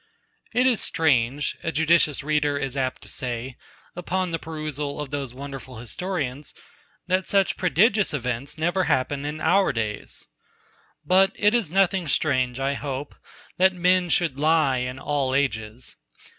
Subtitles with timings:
[0.55, 3.55] It is strange, a judicious reader is apt to say,
[3.95, 6.55] upon the perusal of these wonderful historians,
[7.05, 10.25] that such prodigious events never happen in our days.
[11.05, 13.13] But it is nothing strange, I hope,
[13.57, 15.95] that men should lie in all ages.